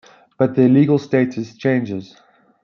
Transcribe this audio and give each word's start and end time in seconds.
But 0.35 0.55
their 0.55 0.67
legal 0.67 0.97
status 0.97 1.55
changes. 1.55 2.15